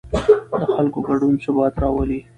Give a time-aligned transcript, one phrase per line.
[0.61, 2.19] د خلکو ګډون ثبات راولي